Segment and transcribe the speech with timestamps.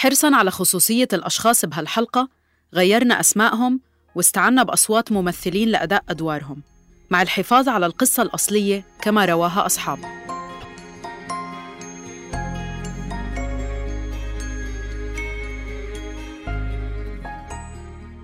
[0.00, 2.28] حرصاً على خصوصية الأشخاص بهالحلقة
[2.74, 3.80] غيرنا أسمائهم
[4.14, 6.62] واستعنا بأصوات ممثلين لأداء أدوارهم.
[7.10, 10.10] مع الحفاظ على القصة الأصلية كما رواها أصحابها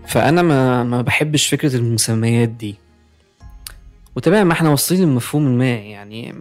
[0.06, 2.77] فأنا ما ما بحبش فكرة المسميات دي.
[4.16, 6.34] وتمام إحنا واصلين لمفهوم ما يعني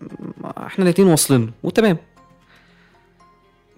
[0.57, 1.97] إحنا الاتنين واصلين وتمام.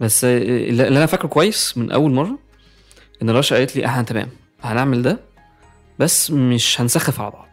[0.02, 2.39] بس اللي أنا فاكره كويس من أول مرة
[3.21, 4.29] إن رشا قالت لي إحنا تمام
[4.61, 5.19] هنعمل ده
[6.00, 7.47] بس مش هنسخف على بعض.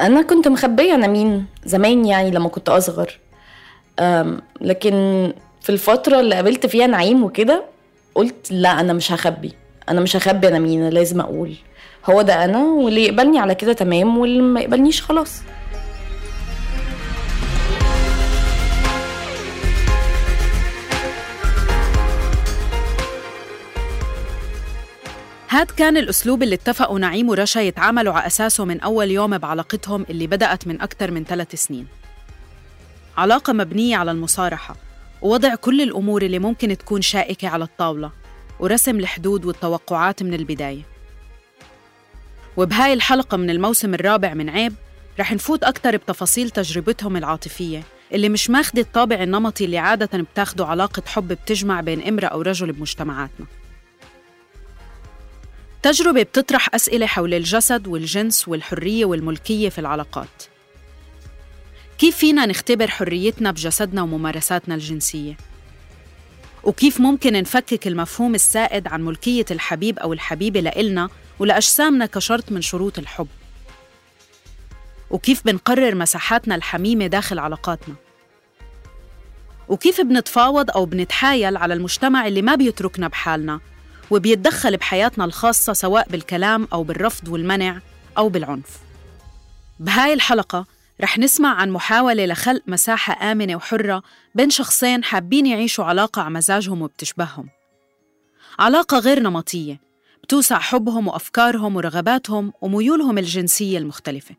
[0.00, 3.18] أنا كنت مخبية أنا مين زمان يعني لما كنت أصغر.
[4.60, 4.92] لكن
[5.60, 7.64] في الفترة اللي قابلت فيها نعيم وكده
[8.14, 9.52] قلت لا أنا مش هخبي.
[9.88, 11.54] أنا مش هخبي أنا مين أنا لازم أقول.
[12.10, 15.40] هو ده أنا واللي يقبلني على كده تمام واللي ما يقبلنيش خلاص.
[25.48, 30.26] هاد كان الأسلوب اللي اتفقوا نعيم ورشا يتعاملوا على أساسه من أول يوم بعلاقتهم اللي
[30.26, 31.86] بدأت من أكثر من ثلاث سنين.
[33.16, 34.76] علاقة مبنية على المصارحة
[35.22, 38.10] ووضع كل الأمور اللي ممكن تكون شائكة على الطاولة
[38.60, 40.82] ورسم الحدود والتوقعات من البداية.
[42.56, 44.74] وبهاي الحلقة من الموسم الرابع من عيب
[45.20, 47.82] رح نفوت أكتر بتفاصيل تجربتهم العاطفية
[48.12, 52.72] اللي مش ماخدة الطابع النمطي اللي عادة بتاخده علاقة حب بتجمع بين امرأة أو رجل
[52.72, 53.46] بمجتمعاتنا.
[55.86, 60.42] تجربة بتطرح أسئلة حول الجسد والجنس والحرية والملكية في العلاقات.
[61.98, 65.36] كيف فينا نختبر حريتنا بجسدنا وممارساتنا الجنسية؟
[66.64, 72.98] وكيف ممكن نفكك المفهوم السائد عن ملكية الحبيب أو الحبيبة لإلنا ولأجسامنا كشرط من شروط
[72.98, 73.28] الحب؟
[75.10, 77.94] وكيف بنقرر مساحاتنا الحميمة داخل علاقاتنا؟
[79.68, 83.60] وكيف بنتفاوض أو بنتحايل على المجتمع اللي ما بيتركنا بحالنا
[84.10, 87.80] وبيتدخل بحياتنا الخاصة سواء بالكلام أو بالرفض والمنع
[88.18, 88.78] أو بالعنف.
[89.80, 90.66] بهاي الحلقة
[91.00, 94.02] رح نسمع عن محاولة لخلق مساحة آمنة وحرة
[94.34, 97.48] بين شخصين حابين يعيشوا علاقة على مزاجهم وبتشبههم.
[98.58, 99.80] علاقة غير نمطية
[100.22, 104.34] بتوسع حبهم وأفكارهم ورغباتهم وميولهم الجنسية المختلفة.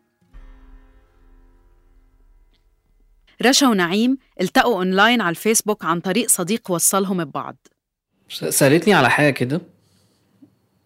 [3.46, 7.56] رشا ونعيم التقوا أونلاين على الفيسبوك عن طريق صديق وصلهم ببعض.
[8.30, 9.62] سألتني على حاجة كده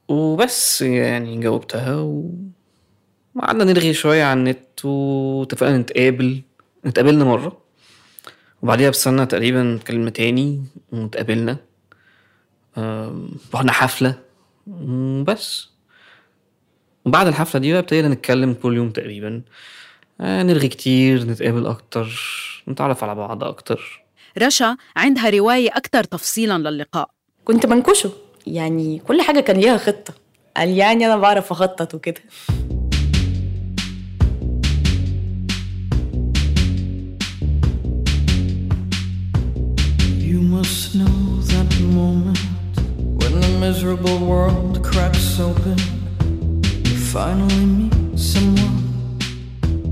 [0.07, 1.95] وبس يعني جاوبتها.
[3.35, 6.41] وقعدنا نرغي شوية على النت واتفقنا نتقابل
[6.85, 7.61] اتقابلنا مرة
[8.61, 11.57] وبعديها بسنة تقريبا اتكلمنا تاني واتقابلنا
[13.53, 14.19] رحنا حفلة
[15.27, 15.69] بس
[17.05, 19.41] وبعد الحفلة دي بقى ابتدينا نتكلم كل يوم تقريبا
[20.21, 22.09] آه، نرغي كتير نتقابل أكتر
[22.67, 24.03] نتعرف على بعض أكتر
[24.37, 27.09] رشا عندها رواية أكتر تفصيلا للقاء
[27.45, 28.11] كنت منكشه
[28.47, 30.13] يعني كل حاجة كان ليها خطة
[30.57, 32.21] قال يعني أنا بعرف أخطط وكده
[40.29, 41.17] You must know
[41.53, 42.39] that moment
[43.21, 45.77] when the miserable world cracks open.
[46.89, 47.95] You finally meet
[48.33, 48.77] someone.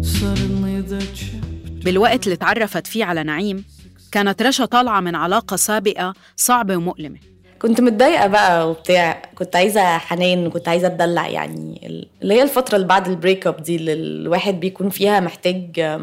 [0.04, 1.84] Suddenly they're chipped.
[1.86, 3.64] بالوقت اللي تعرفت فيه على نعيم
[4.12, 7.20] كانت رشا طالعة من علاقة سابقة صعبة ومؤلمة
[7.62, 9.22] كنت متضايقة بقى وبتاع.
[9.36, 11.88] كنت عايزة حنان وكنت عايزة أتدلع يعني.
[12.22, 16.00] اللي هي الفترة اللي بعد ال break up دي اللي الواحد بيكون فيها محتاج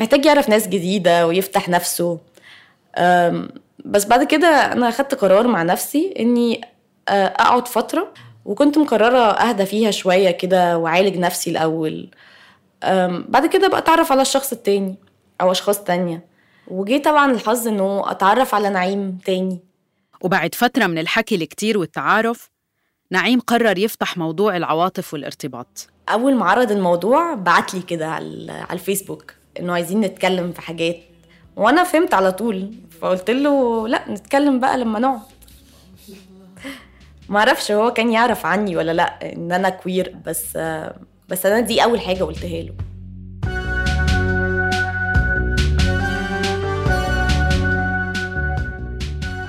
[0.00, 2.18] محتاج يعرف ناس جديدة ويفتح نفسه.
[3.84, 6.60] بس بعد كده أنا أخدت قرار مع نفسي إني
[7.08, 8.12] أقعد فترة.
[8.44, 12.08] وكنت مقررة أهدى فيها شوية كده وأعالج نفسي الأول.
[13.28, 14.94] بعد كده بقى أتعرف على الشخص التاني
[15.40, 16.24] أو أشخاص تانية.
[16.68, 19.58] وجي طبعا الحظ إنه أتعرف على نعيم تاني.
[20.20, 22.50] وبعد فترة من الحكي الكتير والتعارف
[23.10, 25.88] نعيم قرر يفتح موضوع العواطف والارتباط.
[26.08, 30.96] أول ما عرض الموضوع بعت لي كده على الفيسبوك إنه عايزين نتكلم في حاجات.
[31.56, 35.20] وأنا فهمت على طول فقلت له لأ نتكلم بقى لما نقعد.
[37.28, 40.56] ما أعرفش هو كان يعرف عني ولا لأ إن أنا queer بس
[41.28, 42.74] بس أنا دي أول حاجة قلتها له.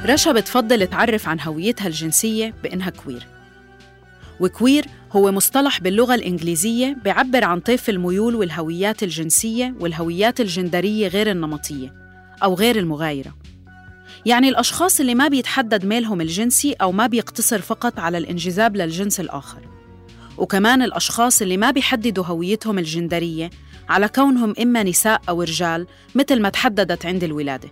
[0.09, 3.27] رشا بتفضل تعرف عن هويتها الجنسية بإنها queer.
[4.39, 11.31] و queer هو مصطلح باللغة الإنجليزية بيعبر عن طيف الميول والهويات الجنسية والهويات الجندرية غير
[11.31, 11.93] النمطية
[12.43, 13.35] أو غير المغايرة.
[14.25, 19.61] يعني الأشخاص اللي ما بيتحدد ميلهم الجنسي أو ما بيقتصر فقط على الانجذاب للجنس الآخر.
[20.37, 23.49] وكمان الأشخاص اللي ما بيحددوا هويتهم الجندرية
[23.89, 27.69] على كونهم إما نساء أو رجال مثل ما تحددت عند الولادة.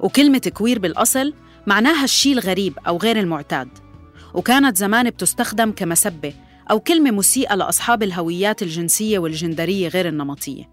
[0.00, 1.34] وكلمة كوير بالأصل
[1.66, 3.68] معناها الشيء الغريب أو غير المعتاد.
[4.34, 6.34] وكانت زمان بتستخدم كمسبة
[6.70, 10.70] أو كلمة مسيئة لأصحاب الهويات الجنسية والجندرية غير النمطية.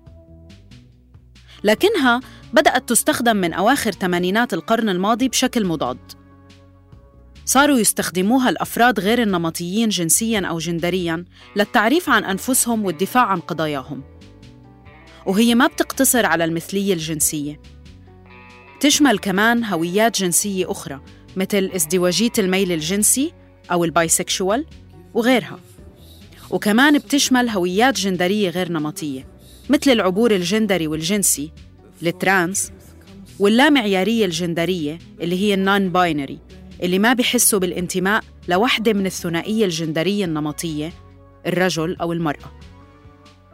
[1.64, 2.20] لكنها
[2.54, 6.12] بدأت تستخدم من أواخر ثمانينات القرن الماضي بشكل مضاد.
[7.46, 14.04] صاروا يستخدموها الأفراد غير النمطيين جنسياً أو جندرياً للتعريف عن أنفسهم والدفاع عن قضاياهم.
[15.26, 17.62] وهي ما بتقتصر على المثلية الجنسية.
[18.84, 21.02] تشمل كمان هويات جنسية أخرى
[21.36, 23.34] مثل ازدواجية الميل الجنسي
[23.72, 24.66] أو البايسكشوال
[25.14, 25.60] وغيرها.
[26.50, 29.28] وكمان بتشمل هويات جندرية غير نمطية
[29.70, 31.52] مثل العبور الجندري والجنسي
[32.04, 32.72] ال trans
[33.40, 36.40] واللامعيارية الجندرية اللي هي ال non-binary
[36.84, 40.94] اللي ما بيحسوا بالانتماء لوحدة من الثنائية الجندرية النمطية
[41.48, 42.63] الرجل أو المرأة.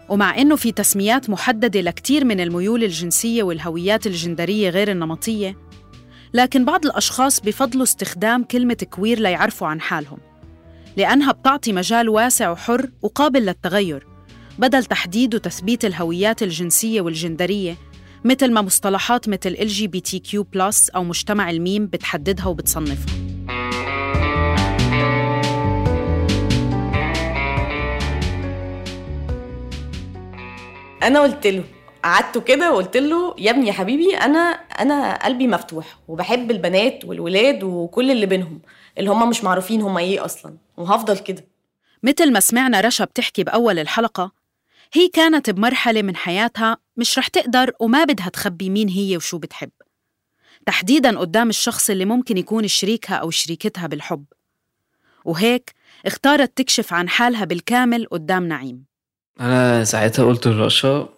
[0.10, 5.58] ومع إنه في تسميات محددة لكتير من الميول الجنسية والهويات الجندرية غير النمطية
[6.34, 10.18] لكن بعض الأشخاص بفضلوا استخدام كلمة queer ليعرفوا عن حالهم
[10.98, 14.08] لأنها بتعطي مجال واسع وحر وقابل للتغير
[14.60, 17.78] بدل تحديد وتثبيت الهويات الجنسية والجندرية
[18.26, 20.36] مثل ما مصطلحات مثل LGBTQ+,
[20.96, 23.29] أو مجتمع الميم بتحددها وبتصنفها.
[31.04, 31.64] أنا قلت له
[32.04, 34.40] قعدته كده وقلت له يا ابني يا حبيبي أنا
[34.80, 38.62] أنا قلبي مفتوح وبحب البنات والولاد وكل اللي بينهم
[38.98, 41.46] اللي هم مش معروفين هم إيه أصلا وهفضل كده.
[42.04, 44.32] مثل ما سمعنا رشا بتحكي بأول الحلقة
[44.94, 49.70] هي كانت بمرحلة من حياتها مش رح تقدر وما بدها تخبي مين هي وشو بتحب.
[50.66, 54.26] تحديداً قدام الشخص اللي ممكن يكون شريكها أو شريكتها بالحب.
[55.26, 55.74] وهيك
[56.06, 58.89] اختارت تكشف عن حالها بالكامل قدام نعيم.
[59.40, 61.10] أنا ساعتها قلت لرشا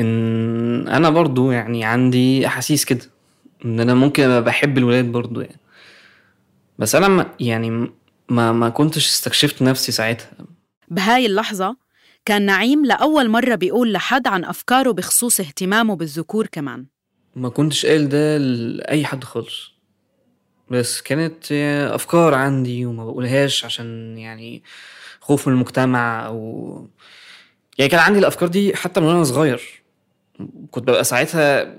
[0.00, 3.10] إن أنا برضو يعني عندي أحاسيس كده
[3.64, 5.60] إن أنا ممكن أبقى بحب الولاد برضو يعني.
[6.78, 7.90] بس أنا ما يعني
[8.28, 10.30] ما ما كنتش استكشفت نفسي ساعتها.
[10.88, 11.76] بهاي اللحظة
[12.24, 16.86] كان نعيم لأول مرة بيقول لحد عن أفكاره بخصوص اهتمامه بالذكور كمان.
[17.36, 19.74] ما كنتش قايل ده لأي حد خالص.
[20.70, 21.52] بس كانت
[21.92, 24.62] أفكار عندي وما بقولهاش عشان يعني
[25.20, 26.86] خوف من المجتمع أو
[27.78, 29.82] يعني كان عندي الأفكار دي حتى من وأنا صغير.
[30.70, 31.74] كنت ببقى ساعتها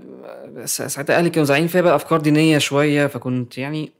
[0.65, 3.91] ساعتها أهلي كانوا زعلانين فيا بقى أفكار دينية شوية فكنت يعني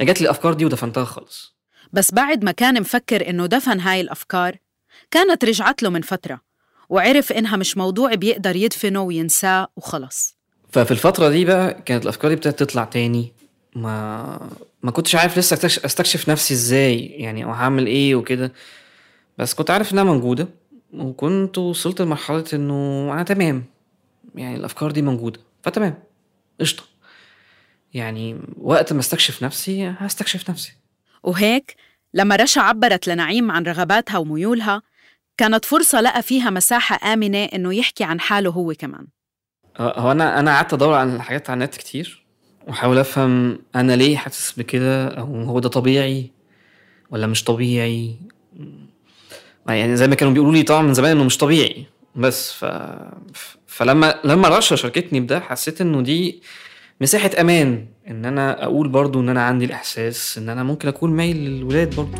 [0.00, 1.54] جات لي الأفكار دي ودفنتها خالص.
[1.92, 4.56] بس بعد ما كان مفكر إنه دفن هاي الأفكار
[5.10, 6.40] كانت رجعت له من فترة
[6.88, 10.36] وعرف إنها مش موضوع بيقدر يدفنه وينساه وخلص
[10.72, 13.32] ففي الفترة دي بقى كانت الأفكار دي ابتدت تطلع تاني.
[13.76, 14.50] ما
[14.82, 18.52] ما كنتش عارف لسه أستكشف, أستكشف نفسي إزاي يعني أو هعمل إيه وكده.
[19.38, 20.48] بس كنت عارف إنها موجودة.
[20.98, 23.64] وكنت وصلت لمرحلة إنه أنا تمام.
[24.34, 26.02] يعني الأفكار دي موجودة فتمام.
[26.60, 26.82] قشطة.
[27.94, 30.72] يعني وقت ما استكشف نفسي هستكشف نفسي.
[31.22, 31.76] وهيك
[32.14, 34.82] لما رشا عبرت لنعيم عن رغباتها وميولها
[35.36, 39.06] كانت فرصة لقى فيها مساحة آمنة إنه يحكي عن حاله هو كمان.
[39.78, 42.24] هو أنا أنا قعدت أدور على الحاجات على النت كتير
[42.66, 46.30] وأحاول أفهم أنا ليه حاسس بكده أو هو ده طبيعي
[47.10, 48.16] ولا مش طبيعي
[49.68, 52.64] يعني زي ما كانوا بيقولوا لي طبعا من زمان إنه مش طبيعي بس ف...
[53.66, 56.42] فلما لما رشا شاركتني بده حسيت إنه دي
[57.00, 61.36] مساحة أمان إن أنا أقول برضو إن أنا عندي الإحساس إن أنا ممكن أكون مايل
[61.36, 62.18] للولاد برضو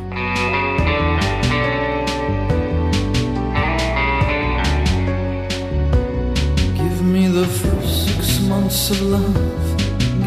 [6.80, 9.36] Give me the first six months of love.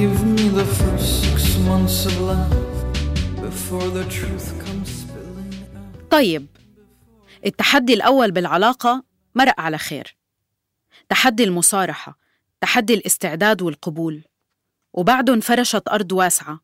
[0.02, 2.54] Give me the first six months of love
[3.46, 6.10] before the truth comes spilling out.
[6.10, 6.46] طيب
[7.48, 9.04] التحدي الأول بالعلاقة
[9.36, 10.18] مرق على خير
[11.10, 12.18] تحدي المصارحة
[12.62, 14.24] تحدي الاستعداد والقبول
[14.94, 16.60] وبعده انفرشت أرض واسعة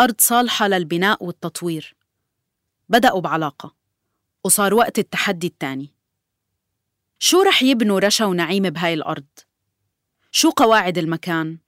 [0.00, 1.96] أرض صالحة للبناء والتطوير
[2.88, 3.74] بدأوا بعلاقة
[4.44, 5.92] وصار وقت التحدي التاني
[7.18, 9.24] شو رح يبنوا رشا ونعيم بهاي الأرض؟
[10.30, 11.58] شو قواعد المكان؟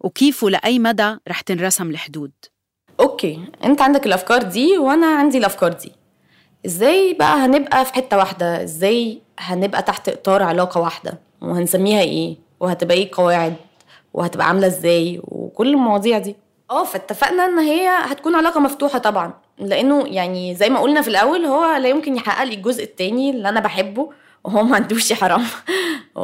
[0.00, 2.32] وكيف ولأي مدى رح تنرسم الحدود؟
[3.00, 5.92] أوكي أنت عندك الأفكار دي وأنا عندي الأفكار دي
[6.66, 12.96] إزاي بقى هنبقى في حتة واحدة؟ إزاي هنبقى تحت إطار علاقة واحدة؟ وهنسميها إيه؟ وهتبقى
[12.96, 13.54] إيه قواعد
[14.14, 16.36] وهتبقى عاملة إزاي؟ وكل المواضيع دي.
[16.70, 19.32] آه فاتفقنا إن هي هتكون علاقة مفتوحة طبعا.
[19.58, 23.48] لأنه يعني زي ما قلنا في الأول هو لا يمكن يحقق لي الجزء التاني اللي
[23.48, 24.10] أنا بحبه
[24.44, 25.44] وهو ما عندوش يا حرام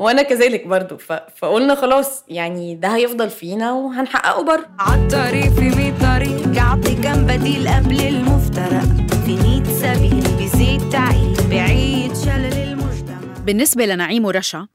[0.00, 0.96] وأنا كذلك برضو.
[0.96, 1.12] ف...
[1.12, 7.68] فقلنا خلاص يعني ده هيفضل فينا وهنحققه بره عالطريق في مية طريق يعطي كم بديل
[7.68, 9.10] قبل المفترق.
[9.24, 13.44] في مية سبيل بزيد تعيد بعيد شلل المجتمع.
[13.44, 14.68] بالنسبة لنعيم ورشا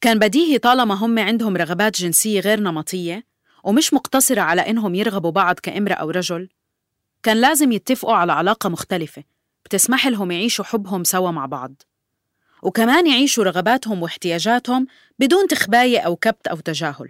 [0.00, 3.24] كان بديهي طالما هم عندهم رغبات جنسية غير نمطية
[3.64, 6.48] ومش مقتصرة على إنهم يرغبوا بعض كامرأة أو رجل.
[7.22, 9.22] كان لازم يتفقوا على علاقة مختلفة
[9.64, 11.82] بتسمح لهم يعيشوا حبهم سوا مع بعض.
[12.62, 14.86] وكمان يعيشوا رغباتهم واحتياجاتهم
[15.18, 17.08] بدون تخباية أو كبت أو تجاهل.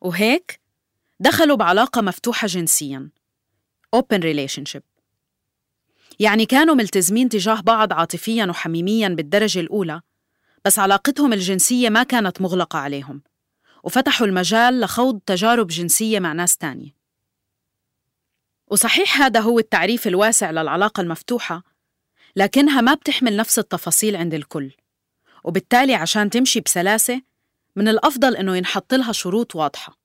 [0.00, 0.60] وهيك
[1.20, 3.10] دخلوا بعلاقة مفتوحة جنسياً.
[3.96, 4.82] Open relationship.
[6.18, 10.00] يعني كانوا ملتزمين تجاه بعض عاطفياً وحميمياً بالدرجة الأولى
[10.64, 13.22] بس علاقتهم الجنسية ما كانت مغلقة عليهم
[13.84, 16.96] وفتحوا المجال لخوض تجارب جنسية مع ناس تانية.
[18.68, 21.62] وصحيح هذا هو التعريف الواسع للعلاقة المفتوحة
[22.36, 24.70] لكنها ما بتحمل نفس التفاصيل عند الكل.
[25.44, 27.20] وبالتالي عشان تمشي بسلاسة
[27.76, 29.96] من الأفضل إنه ينحط لها شروط واضحة.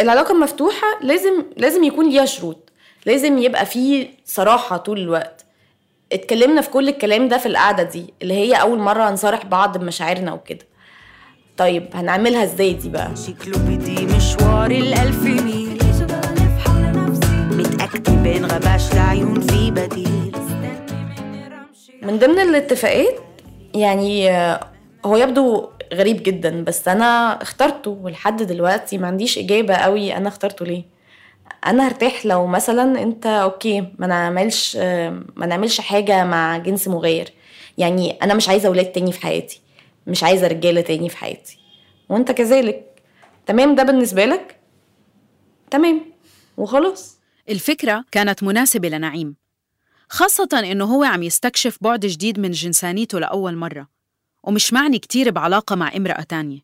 [0.00, 2.72] العلاقة المفتوحة لازم لازم يكون ليها شروط.
[3.06, 5.44] لازم يبقى فيه صراحة طول الوقت.
[6.12, 10.32] اتكلمنا في كل الكلام ده في القعدة دي اللي هي أول مرة نصارح بعض بمشاعرنا
[10.32, 10.66] وكده.
[11.56, 15.78] طيب هنعملها إزاي دي بقى؟ شكله بدي مشوار الألف ميل.
[17.58, 20.23] متأكدة غباش لعيون في بديل.
[22.04, 23.20] من ضمن الاتفاقات
[23.74, 24.70] يعني آه،
[25.04, 30.64] هو يبدو غريب جدا بس أنا اخترته ولحد دلوقتي ما عنديش إجابة قوي أنا اخترته
[30.66, 30.84] ليه.
[31.66, 37.32] أنا هرتاح لو مثلا أنت أوكي ما نعملش آه، ما نعملش حاجة مع جنس مغاير
[37.78, 39.60] يعني أنا مش عايزة أولاد تاني في حياتي
[40.06, 41.58] مش عايزة رجالة تاني في حياتي.
[42.08, 43.02] وأنت كذلك.
[43.46, 44.56] تمام؟ ده بالنسبة لك؟
[45.70, 46.00] تمام.
[46.56, 47.18] وخلاص.
[47.48, 49.36] الفكرة كانت مناسبة لنعيم.
[50.14, 53.88] خاصة إنه هو عم يستكشف بعد جديد من جنسانيته لأول مرة
[54.42, 56.60] ومش معني كتير بعلاقة مع امرأة تانية.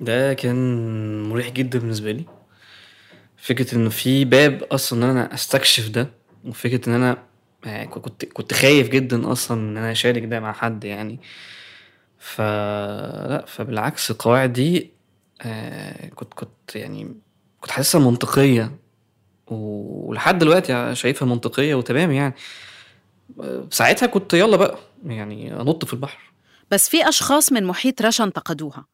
[0.00, 2.24] ده كان مريح جدا بالنسبة لي.
[3.36, 6.10] فكرة إنه في باب أصلا إن أنا أستكشف ده
[6.44, 7.22] وفكرة إن أنا
[7.64, 11.20] يعني كنت كنت خايف جدا أصلا إن أنا أشارك ده مع حد يعني.
[12.18, 14.90] ف لا فبالعكس القواعد دي
[15.42, 17.14] آه، كنت كنت يعني
[17.60, 18.78] كنت حاسسها منطقية
[19.46, 22.34] ولحد دلوقتي شايفها منطقية وتمام يعني.
[22.34, 22.71] آه،
[23.70, 26.32] ساعتها كنت يلا بقى يعني أنط في البحر.
[26.70, 28.84] بس في أشخاص من محيط رشا انتقدوها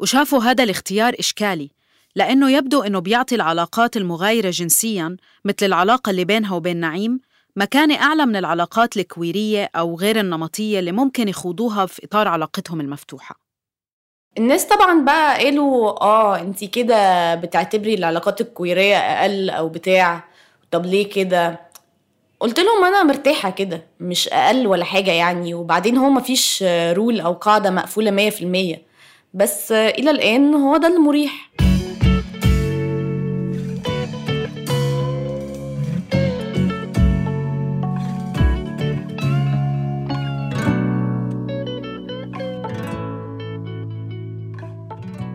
[0.00, 1.70] وشافوا هذا الاختيار إشكالي
[2.14, 7.20] لأنه يبدو إنه بيعطي العلاقات المغايرة جنسياً مثل العلاقة اللي بينها وبين نعيم
[7.56, 13.36] مكانة أعلى من العلاقات الكويرية أو غير النمطية اللي ممكن يخوضوها في إطار علاقتهم المفتوحة.
[14.38, 20.24] الناس طبعا بقى قالوا آه انتي كده بتعتبري العلاقات الكويرية أقل أو بتاع
[20.70, 21.60] طب ليه كده؟
[22.40, 27.34] قلت لهم أنا مرتاحة كده مش أقل ولا حاجة يعني وبعدين هو مفيش رول أو
[28.10, 28.82] مية في المية.
[29.34, 31.50] بس إلى الآن هو ده المريح.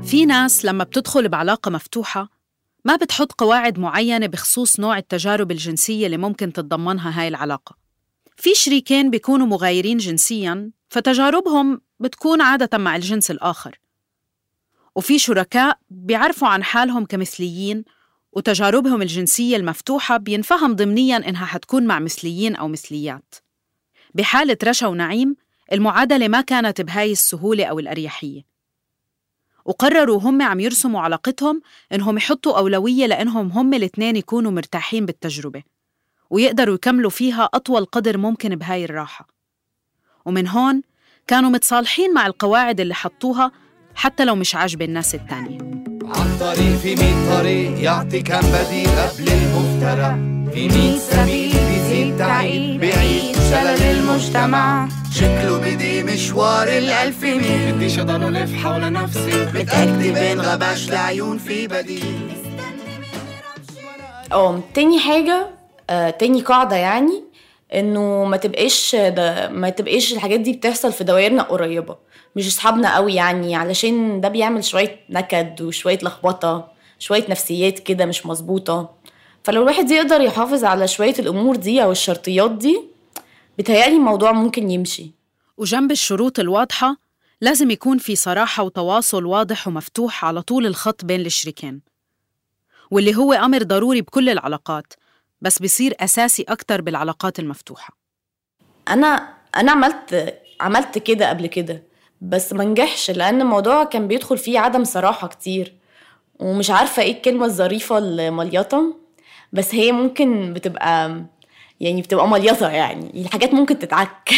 [0.03, 2.34] في ناس لما بتدخل بعلاقة مفتوحة
[2.85, 7.75] ما بتحط قواعد معينة بخصوص نوع التجارب الجنسية اللي ممكن تتضمنها هاي العلاقة.
[8.37, 13.79] في شريكين بيكونوا مغايرين جنسياً فتجاربهم بتكون عادة مع الجنس الآخر.
[14.95, 17.83] وفي شركاء بيعرفوا عن حالهم كمثليين
[18.31, 23.35] وتجاربهم الجنسية المفتوحة بينفهم ضمنياً إنها حتكون مع مثليين أو مثليات.
[24.13, 25.35] بحالة رشا ونعيم
[25.73, 28.54] المعادلة ما كانت بهاي السهولة أو الأريحية.
[29.65, 31.61] وقرروا هم عم يرسموا علاقتهم
[31.93, 35.63] إنهم يحطوا أولوية لإنهم هم الاثنين يكونوا مرتاحين بالتجربة
[36.29, 39.27] ويقدروا يكملوا فيها أطول قدر ممكن بهاي الراحة.
[40.25, 40.81] ومن هون
[41.27, 43.51] كانوا متصالحين مع القواعد اللي حطوها
[43.95, 45.57] حتى لو مش عاجبة الناس التانية.
[46.03, 50.35] عن طريق في مية طريق يعطي كم بديل قبل المفترى.
[50.53, 53.14] في مية سبيل بيزيد تعيد بعيد
[53.49, 54.87] شلل المجتمع.
[55.11, 57.73] شكله بدي مشوار الألف ميل.
[57.73, 59.45] بديش أضل ألف حول نفسي.
[59.45, 62.29] متأكدة بين غباش لعيون في بديل.
[64.31, 65.47] آه تاني حاجة
[65.89, 67.23] آه تاني قاعدة يعني
[67.73, 71.95] إنه ما تبقاش ده ما تبقاش الحاجات دي بتحصل في دوائرنا قريبة.
[72.35, 76.67] مش أصحابنا قوي يعني علشان ده بيعمل شوية نكد وشوية لخبطة
[76.99, 78.89] شوية نفسيات كده مش مظبوطة.
[79.43, 82.94] فلو الواحد يقدر يحافظ على شوية الأمور دي أو الشرطيات دي
[83.57, 85.11] بيتهيألي الموضوع ممكن يمشي.
[85.57, 86.97] وجنب الشروط الواضحة
[87.41, 91.81] لازم يكون في صراحة وتواصل واضح ومفتوح على طول الخط بين الشريكين
[92.91, 94.93] واللي هو أمر ضروري بكل العلاقات
[95.41, 97.97] بس بيصير أساسي أكتر بالعلاقات المفتوحة.
[98.89, 101.83] أنا أنا عملت عملت كده قبل كده
[102.21, 105.73] بس ما نجحش لأن الموضوع كان بيدخل فيه عدم صراحة كتير
[106.39, 108.95] ومش عارفة إيه الكلمة الظريفة المليطه
[109.53, 111.25] بس هي ممكن بتبقى
[111.79, 113.21] يعني بتبقى مليطه يعني.
[113.21, 114.29] الحاجات ممكن تتعك.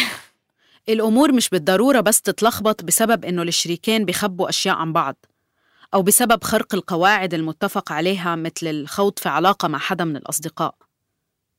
[0.90, 5.16] الأمور مش بالضرورة بس تتلخبط بسبب إنه الشريكين بيخبوا أشياء عن بعض
[5.94, 10.76] أو بسبب خرق القواعد المتفق عليها مثل الخوض في علاقة مع حدا من الأصدقاء.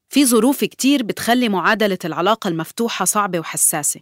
[0.09, 4.01] في ظروف كتير بتخلي معادلة العلاقة المفتوحة صعبة وحساسة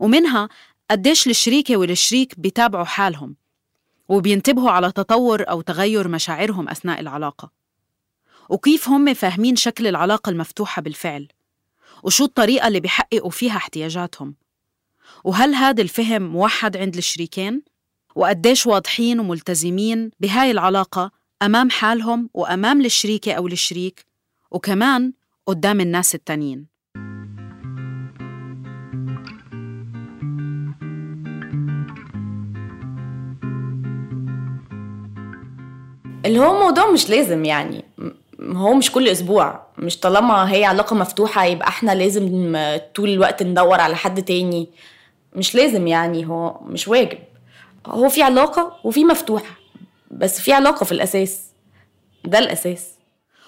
[0.00, 0.48] ومنها
[0.90, 3.36] قديش الشريكة والشريك بيتابعوا حالهم
[4.08, 7.61] وبينتبهوا على تطور أو تغير مشاعرهم أثناء العلاقة.
[8.48, 11.28] وكيف هم فاهمين شكل العلاقة المفتوحة بالفعل
[12.02, 14.34] وشو الطريقة اللي بيحققوا فيها احتياجاتهم
[15.24, 17.62] وهل هذا الفهم موحد عند الشريكين؟
[18.14, 21.10] وقديش واضحين وملتزمين بهاي العلاقة
[21.42, 24.06] أمام حالهم وأمام الشريكة أو الشريك
[24.50, 25.12] وكمان
[25.46, 26.66] قدام الناس التانيين
[36.26, 37.84] اللي هو موضوع مش لازم يعني
[38.42, 39.66] هو مش كل أسبوع.
[39.78, 42.52] مش طالما هي علاقة مفتوحة يبقى إحنا لازم
[42.94, 44.68] طول الوقت ندور على حد تاني.
[45.36, 47.18] مش لازم يعني هو مش واجب.
[47.86, 49.54] هو في علاقة وفي مفتوحة
[50.10, 51.40] بس في علاقة في الأساس.
[52.24, 52.88] ده الأساس.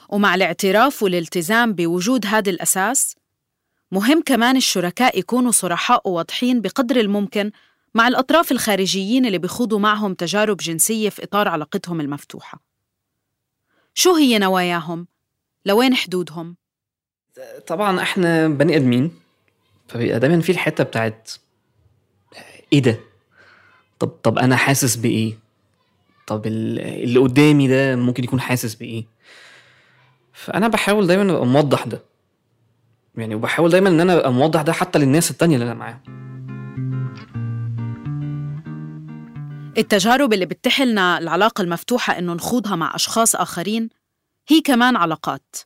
[0.08, 3.16] ومع الاعتراف والالتزام بوجود هذا الأساس
[3.92, 7.50] مهم كمان الشركاء يكونوا صرحاء وواضحين بقدر الممكن
[7.94, 12.73] مع الأطراف الخارجيين اللي بيخوضوا معهم تجارب جنسية في إطار علاقتهم المفتوحة.
[13.94, 15.06] شو هي نواياهم؟
[15.66, 16.56] لوين حدودهم؟
[17.66, 19.12] طبعا إحنا بني آدمين
[19.88, 21.32] فبيبقى دايما في الحتة بتاعت
[22.72, 23.00] إيه ده؟
[23.98, 25.38] طب طب أنا حاسس بإيه؟
[26.26, 29.04] طب ال- اللي قدامي ده ممكن يكون حاسس بإيه؟
[30.32, 32.02] فأنا بحاول دايما أبقى موضح ده.
[33.16, 36.00] يعني وبحاول دايما إن أنا أبقى موضح ده حتى للناس التانية اللي أنا معاهم.
[39.78, 43.88] التجارب اللي بتحلنا العلاقة المفتوحة إنه نخوضها مع أشخاص آخرين
[44.48, 45.56] هي كمان علاقات.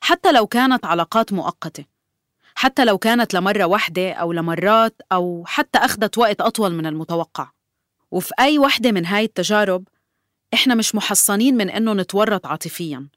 [0.00, 1.84] حتى لو كانت علاقات مؤقتة
[2.54, 7.50] حتى لو كانت لمرة واحدة أو لمرات أو حتى أخذت وقت أطول من المتوقع.
[8.10, 9.84] وفي أي وحدة من هاي التجارب
[10.54, 13.08] إحنا مش محصنين من إنه نتورط عاطفياً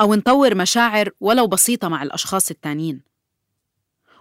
[0.00, 3.00] أو نطور مشاعر ولو بسيطة مع الأشخاص التانيين.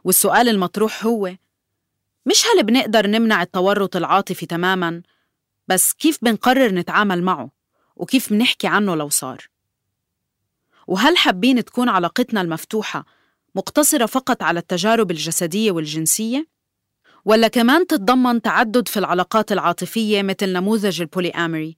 [0.04, 1.36] والسؤال المطروح هو
[2.26, 5.02] مش هل بنقدر نمنع التورط العاطفي تماماً
[5.68, 7.50] بس كيف بنقرر نتعامل معه
[7.96, 9.48] وكيف بنحكي عنه لو صار؟
[10.88, 13.06] وهل حابين تكون علاقتنا المفتوحة
[13.56, 16.48] مقتصرة فقط على التجارب الجسدية والجنسية؟
[17.26, 21.78] ولا كمان تتضمن تعدد في العلاقات العاطفية مثل نموذج البوليامري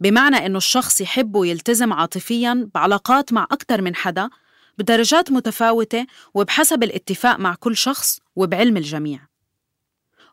[0.00, 4.30] بمعنى إنه الشخص يحب ويلتزم عاطفياً بعلاقات مع أكثر من حدا
[4.78, 9.20] بدرجات متفاوتة وبحسب الاتفاق مع كل شخص وبعلم الجميع.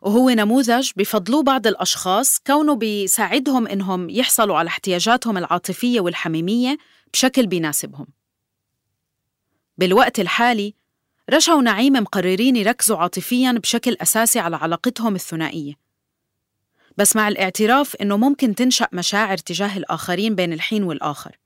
[0.04, 6.78] وهو نموذج بفضلوه بعض الأشخاص كونه بيساعدهم إنهم يحصلوا على احتياجاتهم العاطفية والحميمية
[7.12, 8.06] بشكل بيناسبهم.
[9.78, 10.74] بالوقت الحالي
[11.30, 15.74] رشا ونعيم مقررين يركزوا عاطفياً بشكل أساسي على علاقتهم الثنائية.
[16.96, 21.38] بس مع الاعتراف إنه ممكن تنشأ مشاعر تجاه الآخرين بين الحين والآخر.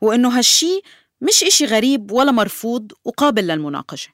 [0.00, 0.80] وإنه هالشي
[1.20, 4.10] مش إشي غريب ولا مرفوض وقابل للمناقشة.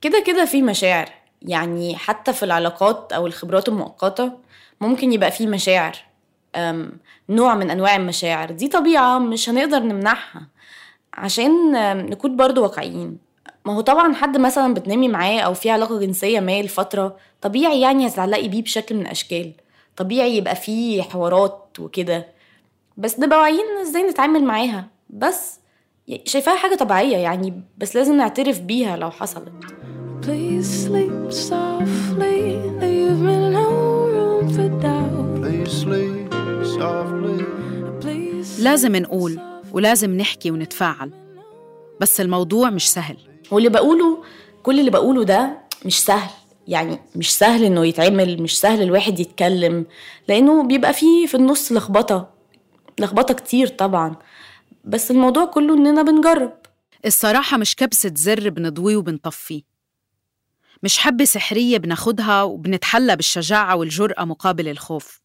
[0.00, 1.25] كده كده في مشاعر.
[1.46, 4.32] يعني حتى في العلاقات أو الخبرات المؤقتة
[4.80, 5.96] ممكن يبقى في مشاعر
[7.28, 8.50] نوع من أنواع المشاعر.
[8.50, 10.46] دي طبيعة مش هنقدر نمنعها
[11.14, 11.72] عشان
[12.10, 13.18] نكون برضو واقعيين.
[13.64, 18.06] ما هو طبعا حد مثلا بتنامي معاه أو في علاقة جنسية ما لفترة طبيعي يعني
[18.06, 19.52] هتتعلقي بيه بشكل من الأشكال.
[19.96, 22.26] طبيعي يبقى فيه حوارات وكده.
[22.96, 25.60] بس نبقى واعيين إزاي نتعامل معاها؟ بس
[26.24, 29.52] شايفاها حاجة طبيعية يعني بس لازم نعترف بيها لو حصلت.
[30.26, 32.38] Please sleep softly,
[32.82, 33.68] leave me no
[34.14, 35.28] room for doubt.
[35.42, 36.30] Please sleep
[36.78, 37.42] softly.
[38.02, 39.40] Please لازم نقول
[39.72, 41.10] ولازم نحكي ونتفاعل.
[42.00, 43.16] بس الموضوع مش سهل.
[43.50, 44.22] واللي بقوله
[44.62, 46.30] كل اللي بقوله ده مش سهل.
[46.68, 49.86] يعني مش سهل إنه يتعمل مش سهل الواحد يتكلم
[50.28, 52.30] لأنه بيبقى فيه في النص لخبطة
[52.98, 54.16] لخبطة كتير طبعا.
[54.84, 56.52] بس الموضوع كله إننا بنجرب.
[57.06, 59.75] الصراحة مش كبسة زر بنضويه وبنطفيه.
[60.86, 65.22] مش حبة سحرية بناخدها وبنتحلى بالشجاعة والجرأة مقابل الخوف.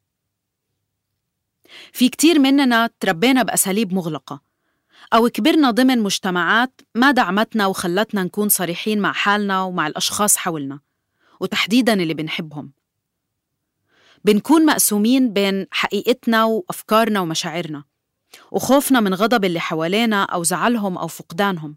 [1.93, 4.41] في كتير مننا تربينا بأساليب مغلقة
[5.13, 10.79] أو كبرنا ضمن مجتمعات ما دعمتنا وخلتنا نكون صريحين مع حالنا ومع الأشخاص حولنا
[11.39, 12.71] وتحديداً اللي بنحبهم.
[14.25, 17.83] بنكون مقسومين بين حقيقتنا وأفكارنا ومشاعرنا
[18.51, 21.75] وخوفنا من غضب اللي حوالينا أو زعلهم أو فقدانهم.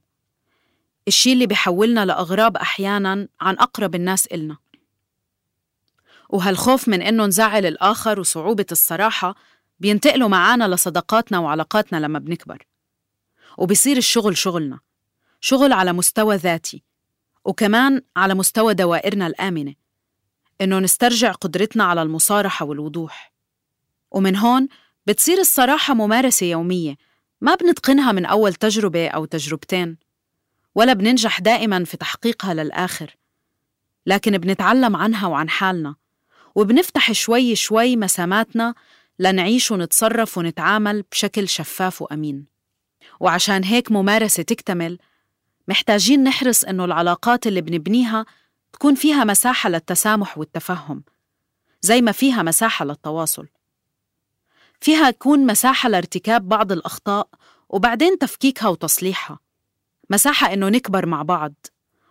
[1.08, 4.56] الشي اللي بيحولنا لأغراب أحياناً عن أقرب الناس إلنا.
[6.28, 9.34] وهالخوف من إنه نزعل الآخر وصعوبة الصراحة
[9.80, 12.66] بينتقلوا معانا لصداقاتنا وعلاقاتنا لما بنكبر.
[13.58, 14.80] وبيصير الشغل شغلنا
[15.40, 16.82] شغل على مستوى ذاتي
[17.44, 19.74] وكمان على مستوى دوائرنا الآمنة
[20.60, 23.32] إنه نسترجع قدرتنا على المصارحة والوضوح.
[24.10, 24.68] ومن هون
[25.06, 26.96] بتصير الصراحة ممارسة يومية
[27.40, 30.03] ما بنتقنها من أول تجربة أو تجربتين.
[30.74, 33.16] ولا بننجح دائما في تحقيقها للآخر.
[34.06, 35.94] لكن بنتعلم عنها وعن حالنا
[36.54, 38.74] وبنفتح شوي شوي مساماتنا
[39.18, 42.46] لنعيش ونتصرف ونتعامل بشكل شفاف وأمين.
[43.20, 44.98] وعشان هيك ممارسة تكتمل
[45.68, 48.26] محتاجين نحرص إنه العلاقات اللي بنبنيها
[48.72, 51.04] تكون فيها مساحة للتسامح والتفهم
[51.80, 53.46] زي ما فيها مساحة للتواصل.
[54.80, 57.28] فيها تكون مساحة لارتكاب بعض الأخطاء
[57.68, 59.38] وبعدين تفكيكها وتصليحها.
[60.10, 61.54] مساحة إنه نكبر مع بعض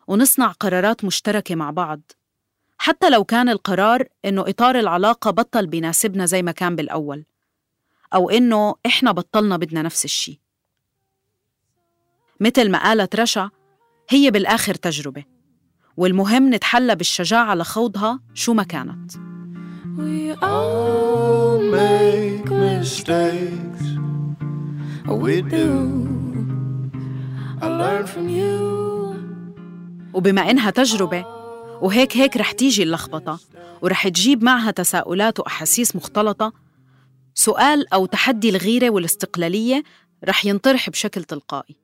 [0.07, 2.01] ونصنع قرارات مشتركة مع بعض
[2.77, 7.25] حتى لو كان القرار إنه إطار العلاقة بطل بيناسبنا زي ما كان بالأول
[8.13, 10.39] أو إنه إحنا بطلنا بدنا نفس الشي
[12.39, 13.49] مثل ما قالت رشا
[14.09, 15.23] هي بالآخر تجربة
[15.97, 19.11] والمهم نتحلى بالشجاعة لخوضها شو ما كانت
[19.97, 23.83] We all make mistakes.
[25.05, 26.22] We do.
[30.13, 31.25] وبما إنها تجربة
[31.81, 33.39] وهيك هيك رح تيجي اللخبطة
[33.81, 36.53] ورح تجيب معها تساؤلات وأحاسيس مختلطة
[37.33, 39.83] سؤال أو تحدي الغيرة والاستقلالية
[40.25, 41.75] رح ينطرح بشكل تلقائي.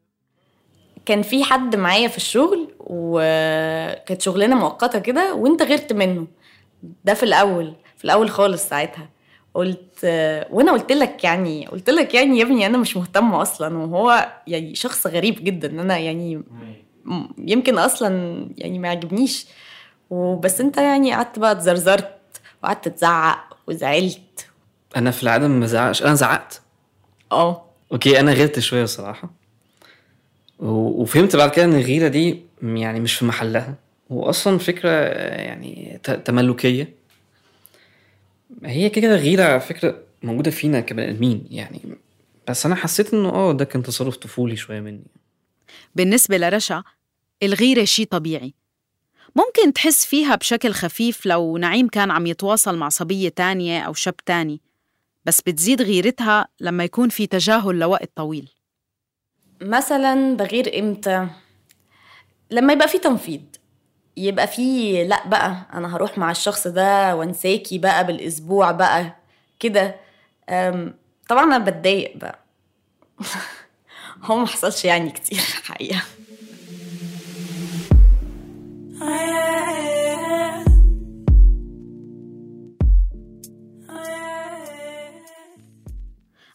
[1.06, 6.28] كان في حد معايا في الشغل وكانت شغلانة مؤقتة كده وانت غيرت منه.
[7.06, 9.10] ده في الأول في الأول خالص ساعتها.
[9.54, 10.00] قلت
[10.52, 14.76] وأنا قلت لك يعني قلت لك يعني يا ابني أنا مش مهتمة أصلا وهو يعني
[14.76, 16.42] شخص غريب جدا أنا يعني
[17.38, 19.46] يمكن أصلا يعني ما يعجبنيش
[20.10, 22.16] وبس أنت يعني قعدت بقى اتزرزرت
[22.64, 24.48] وقعدت تزعق وزعلت.
[24.96, 26.62] أنا في العاده ما بزعقش أنا زعقت.
[27.32, 27.66] آه.
[27.92, 29.30] أوكي أنا غيرت شوية الصراحه
[30.60, 33.76] و- وفهمت بعد كده إن الغيرة دي يعني مش في محلها.
[34.10, 36.94] واصلا فكرة يعني تملكية.
[38.66, 41.82] هي كده غيرة فكرة موجودة فينا كبني آدمين يعني
[42.48, 45.04] بس أنا حسيت إنه آه ده كان تصرف طفولي شوية مني.
[45.96, 46.84] بالنسبة لرشا
[47.44, 48.54] الغيرة شي طبيعي.
[49.36, 54.18] ممكن تحس فيها بشكل خفيف لو نعيم كان عم يتواصل مع صبية تانية أو شاب
[54.18, 54.62] تاني
[55.26, 58.50] بس بتزيد غيرتها لما يكون في تجاهل لوقت طويل.
[59.62, 61.28] مثلا بغير إمتى؟
[62.52, 63.42] لما يبقى في تنفيض
[64.20, 69.16] يبقى في لأ بقى أنا هروح مع الشخص ده وأنساكي بقى بالأسبوع بقى
[69.60, 69.96] كده.
[71.30, 72.40] طبعا أنا بتضايق بقى.
[74.24, 76.02] هو ما حصلش يعني كتير الحقيقة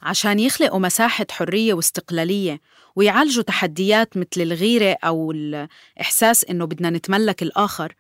[0.03, 2.61] عشان يخلقوا مساحة حرية واستقلالية
[2.97, 7.95] ويعالجوا تحديات مثل الغيرة أو الإحساس إنه بدنا نتملك الآخر.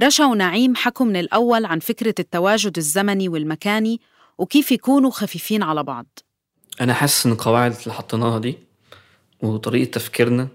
[0.00, 4.00] رشا ونعيم حكوا من الأول عن فكرة التواجد الزمني والمكاني
[4.38, 6.06] وكيف يكونوا خفيفين على بعض.
[6.80, 8.58] أنا حاسس إن القواعد اللي حطيناها دي
[9.42, 10.48] وطريقة تفكيرنا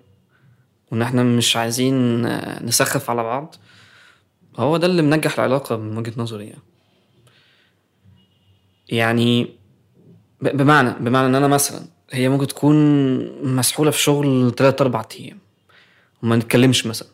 [0.91, 2.21] وان إحنا مش عايزين
[2.65, 3.55] نسخف على بعض
[4.57, 6.61] هو ده اللي منجح العلاقة من وجهة نظري يعني.
[8.89, 9.55] يعني
[10.41, 12.75] بمعنى بمعنى إن أنا مثلا هي ممكن تكون
[13.55, 15.37] مسحولة في شغل 3 4 أيام.
[16.23, 17.07] وما نتكلمش مثلا.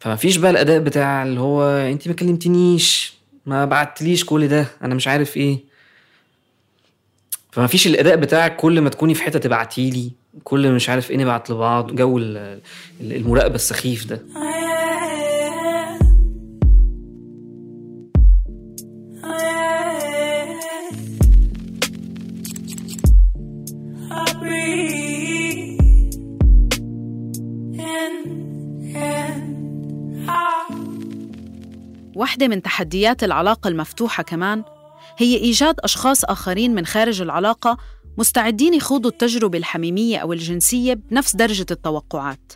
[0.00, 3.14] فما فيش بقى الأداء بتاع اللي هو أنت ما كلمتنيش
[3.46, 5.58] ما بعتليش كل ده أنا مش عارف إيه.
[7.52, 10.10] فما فيش الأداء بتاعك كل ما تكوني في حتة تبعتيلي
[10.44, 12.60] كل مش عارف إيه نبعت لبعض جو ال-
[13.00, 14.22] ال- المراقبة السخيف ده.
[32.48, 34.64] من تحديات العلاقة المفتوحة كمان
[35.18, 37.76] هي إيجاد أشخاص آخرين من خارج العلاقة
[38.18, 42.52] مستعدين يخوضوا التجربة الحميمية أو الجنسية بنفس درجة التوقعات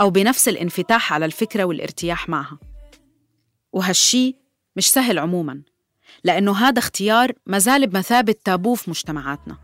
[0.00, 2.58] أو بنفس الانفتاح على الفكرة والارتياح معها.
[3.72, 4.36] وهالشي
[4.76, 5.62] مش سهل عموماً
[6.24, 9.56] لأنه هذا اختيار مازال بمثابة تابو في مجتمعاتنا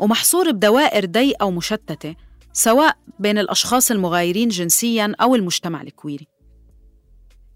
[0.00, 2.14] ومحصور بدوائر ضيقة ومشتتة
[2.52, 6.26] سواء بين الأشخاص المغايرين جنسياً أو المجتمع الكويري.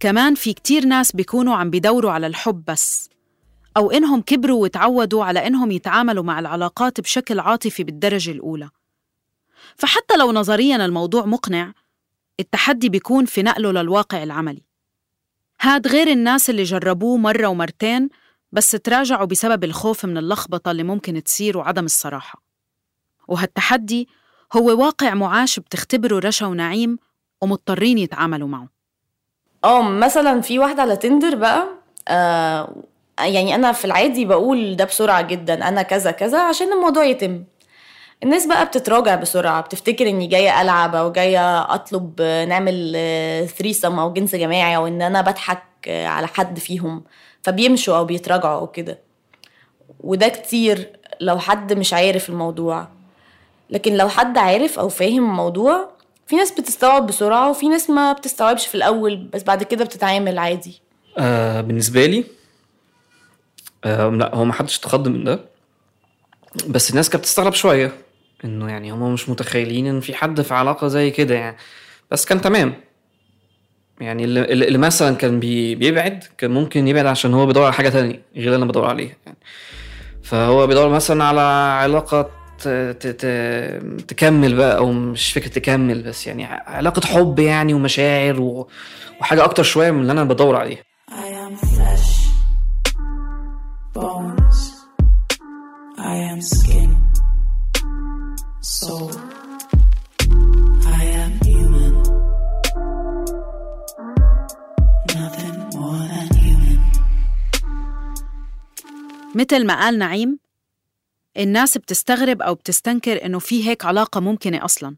[0.03, 3.11] كمان في كتير ناس بيكونوا عم بيدوروا على الحب بس
[3.77, 8.71] أو إنهم كبروا وتعودوا على إنهم يتعاملوا مع العلاقات بشكل عاطفي بالدرجة الأولى.
[9.77, 11.73] فحتى لو نظرياً الموضوع مقنع
[12.41, 14.63] التحدي بيكون في نقله للواقع العملي.
[15.61, 18.09] هاد غير الناس اللي جربوه مرة ومرتين
[18.53, 22.43] بس تراجعوا بسبب الخوف من اللخبطة اللي ممكن تصير وعدم الصراحة.
[23.29, 24.09] وهالتحدي
[24.53, 26.99] هو واقع معاش بتختبره رشا ونعيم
[27.43, 28.72] ومضطرين يتعاملوا معه.
[29.65, 31.65] آه مثلا في واحدة على تندر بقى
[32.09, 32.75] آه
[33.21, 37.45] يعني أنا في العادي بقول ده بسرعة جدا أنا كذا كذا عشان الموضوع يتم.
[38.23, 42.93] الناس بقى بتتراجع بسرعة بتفتكر إني جاية ألعب أو جاية أطلب نعمل
[43.59, 47.05] ثريسم أو جنس جماعي أو إن أنا بضحك على حد فيهم.
[47.43, 48.99] فبيمشوا أو بيتراجعوا أو كده.
[50.01, 52.87] وده كتير لو حد مش عارف الموضوع.
[53.71, 55.89] لكن لو حد عارف أو فاهم الموضوع
[56.27, 60.81] في ناس بتستوعب بسرعة وفي ناس ما بتستوعبش في الأول بس بعد كده بتتعامل عادي.
[61.19, 62.25] آه بالنسبة لي
[63.85, 65.41] آه لا هو ما حدش اتخض من ده.
[66.69, 67.93] بس الناس كانت بتستغرب شوية
[68.45, 71.57] إنه يعني هم مش متخيلين إن في حد في علاقة زي كده يعني.
[72.11, 72.75] بس كان تمام.
[74.01, 77.89] يعني اللي, اللي مثلا كان بي بيبعد كان ممكن يبعد عشان هو بيدور على حاجة
[77.89, 79.39] تانية غير اللي أنا بدور عليها يعني.
[80.23, 81.41] فهو بيدور مثلا على
[81.83, 82.31] علاقة
[84.09, 88.69] تكمل بقى أو مش فكرة تكمل بس يعني علاقة حب يعني ومشاعر و-
[89.21, 91.15] وحاجة أكتر شوية من اللي أنا بدور عليها I
[91.47, 92.11] am flesh,
[93.95, 94.61] bones.
[95.99, 96.91] I am skin,
[98.81, 99.11] soul.
[101.01, 101.95] I am human.
[105.17, 106.81] Nothing more than human.
[109.35, 110.39] مثل ما قال نعيم
[111.37, 114.97] الناس بتستغرب أو بتستنكر إنه في هيك علاقة ممكنة أصلاً.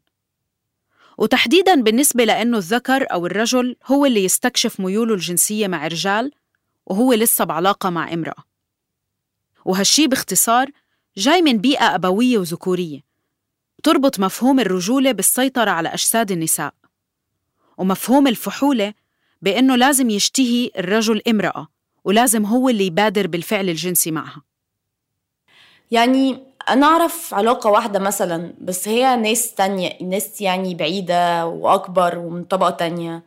[1.19, 6.33] وتحديداً بالنسبة لأنه الذكر أو الرجل هو اللي يستكشف ميوله الجنسية مع رجال
[6.87, 8.45] وهو لسه بعلاقة مع امرأة.
[9.65, 10.71] وهالشي باختصار
[11.17, 13.01] جاي من بيئة أبوية وذكورية.
[13.83, 16.75] تربط مفهوم الرجولة بالسيطرة على أجساد النساء.
[17.79, 18.95] ومفهوم الفحولة
[19.43, 21.69] بأنه لازم يشتهي الرجل امرأة
[22.05, 24.43] ولازم هو اللي يبادر بالفعل الجنسي معها.
[25.95, 32.45] يعني أنا أعرف علاقة واحدة مثلا بس هي ناس تانية ناس يعني بعيدة وأكبر ومن
[32.45, 33.23] طبقة تانية.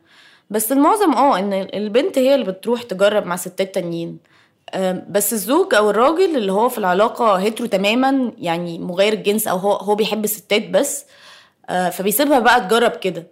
[0.50, 4.18] بس المعظم آه إن البنت هي اللي بتروح تجرب مع ستات تانيين.
[5.08, 9.72] بس الزوج أو الراجل اللي هو في العلاقة هيترو تماما يعني مغير الجنس أو هو
[9.72, 11.04] هو بيحب الستات بس
[11.70, 13.26] آه، فبيسيبها بقى تجرب كده.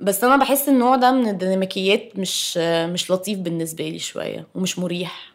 [0.00, 2.56] بس أنا بحس النوع ده من الديناميكيات مش
[2.92, 5.31] مش لطيف بالنسبة لي شوية ومش مريح.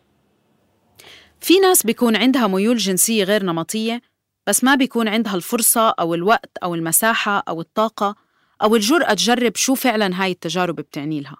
[1.48, 4.02] في ناس بيكون عندها ميول جنسية غير نمطية
[4.48, 8.16] بس ما بيكون عندها الفرصة أو الوقت أو المساحة أو الطاقة
[8.62, 11.38] أو الجرأة تجرب شو فعلا هاي التجارب بتعني لها.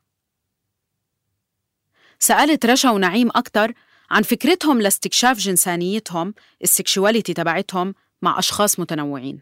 [2.20, 3.74] سألت رشا ونعيم أكتر
[4.12, 9.42] عن فكرتهم لاستكشاف جنسانيتهم ال sexuality تبعتهم مع أشخاص متنوعين.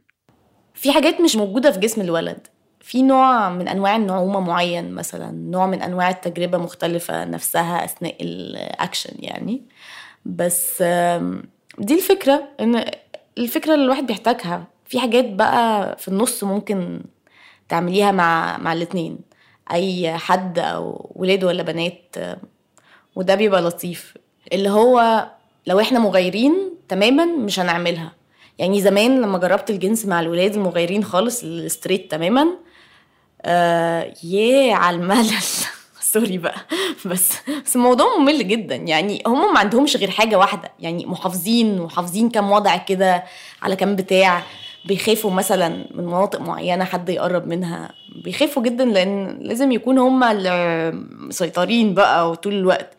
[0.73, 2.47] في حاجات مش موجودة في جسم الولد.
[2.81, 9.13] في نوع من أنواع النعومة معين مثلا نوع من أنواع التجربة مختلفة نفسها أثناء الأكشن
[9.19, 9.61] يعني.
[10.25, 10.81] بس
[11.77, 12.85] دي الفكرة إن
[13.37, 14.67] الفكرة اللي الواحد بيحتاجها.
[14.85, 17.01] في حاجات بقى في النص ممكن
[17.69, 19.19] تعمليها مع مع الاتنين.
[19.71, 22.15] أي حد أو ولاد ولا بنات
[23.15, 24.13] وده بيبقى لطيف.
[24.53, 25.27] اللي هو
[25.67, 26.53] لو إحنا مغايرين
[26.89, 28.11] تماما مش هنعملها.
[28.59, 32.47] يعني زمان لما جربت الجنس مع الولاد المغايرين خالص ال straight تماما
[33.41, 35.29] آه ياه على الملل.
[36.15, 36.55] sorry بقى.
[37.05, 37.33] بس
[37.65, 38.75] بس الموضوع ممل جدا.
[38.75, 40.71] يعني هم ما عندهمش غير حاجة واحدة.
[40.79, 43.23] يعني محافظين وحافظين كام وضع كده
[43.61, 44.43] على كام بتاع.
[44.85, 47.91] بيخافوا مثلا من مناطق معينة حد يقرب منها.
[48.23, 50.19] بيخافوا جدا لأن لازم يكون هم
[51.27, 52.97] مسيطرين بقى وطول الوقت.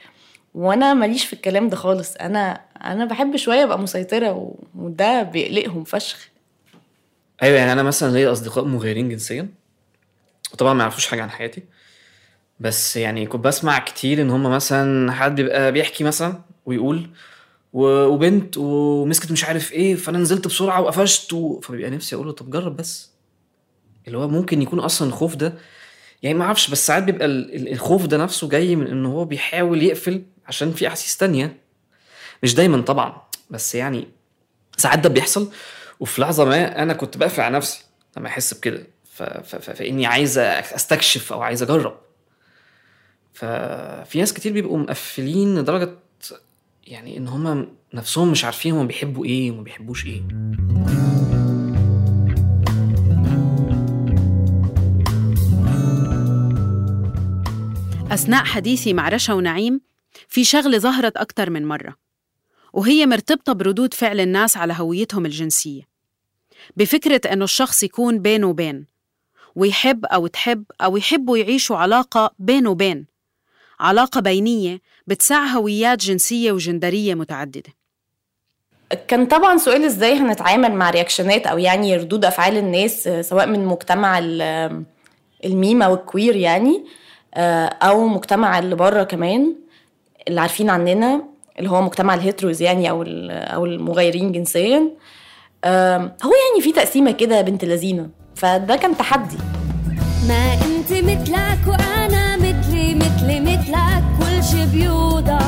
[0.54, 2.16] وأنا ماليش في الكلام ده خالص.
[2.16, 6.28] أنا أنا بحب شوية أبقى مسيطرة وده بيقلقهم فشخ.
[7.42, 9.48] أيوه يعني أنا مثلا ليا أصدقاء مغيرين جنسيا.
[10.52, 11.62] وطبعا ما يعرفوش حاجة عن حياتي.
[12.60, 17.10] بس يعني كنت بسمع كتير إن هم مثلا حد يبقى بيحكي مثلا ويقول
[17.72, 21.60] وبنت ومسكت مش عارف إيه فأنا نزلت بسرعة وقفشت و...
[21.60, 23.10] فبيبقى نفسي أقول له طب جرب بس.
[24.06, 25.54] اللي هو ممكن يكون أصلا الخوف ده
[26.22, 29.24] يعني ما أعرفش بس ساعات بيبقى ال- ال- الخوف ده نفسه جاي من إن هو
[29.24, 31.56] بيحاول يقفل عشان في أحاسيس تانية.
[32.42, 34.08] مش دايما طبعا بس يعني
[34.76, 35.50] ساعات ده بيحصل.
[36.00, 37.84] وفي لحظة ما أنا كنت بقفل على نفسي
[38.16, 39.22] لما أحس بكده ف...
[39.22, 39.56] ف...
[39.56, 39.70] ف...
[39.70, 41.98] فإني عايز أستكشف أو عايز أجرب.
[43.36, 45.98] ففي ناس كتير بيبقوا مقفلين لدرجة
[46.86, 50.22] يعني إن هم نفسهم مش عارفين هم بيحبوا إيه وما بيحبوش إيه.
[58.10, 59.80] أثناء حديثي مع رشا ونعيم
[60.28, 61.94] في شغلة ظهرت أكتر من مرة
[62.72, 65.82] وهي مرتبطة بردود فعل الناس على هويتهم الجنسية
[66.76, 68.86] بفكرة أنه الشخص يكون بين وبين
[69.54, 73.15] ويحب أو تحب أو يحبوا يعيشوا علاقة بين وبين.
[73.80, 77.70] علاقة بينية بتسع هويات جنسية وجندرية متعددة.
[79.08, 83.66] كان طبعا سؤال إزاي هنتعامل مع رياكشنات أو يعني ردود أفعال الناس آه، سواء من
[83.66, 84.84] مجتمع ال-
[85.44, 86.84] الميم أو ال queer يعني
[87.34, 89.54] آه، أو مجتمع اللي بره كمان
[90.28, 91.22] اللي عارفين عننا
[91.58, 94.90] اللي هو مجتمع ال heteros يعني أو أو المغايرين جنسيا.
[96.24, 99.36] هو يعني في تقسيمة كده بنت لذينة فده كان تحدي.
[100.28, 101.85] ما انت مثلك مثلي
[103.66, 105.40] مثلك كل شي بيوضح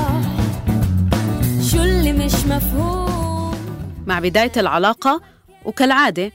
[1.70, 3.54] شو اللي مش مفهوم؟
[4.06, 5.20] مع بداية العلاقة
[5.64, 6.32] وكالعادة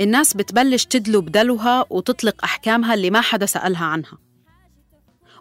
[0.00, 4.18] الناس بتبلش تدلو بدلوها وتطلق أحكامها اللي ما حدا سألها عنها.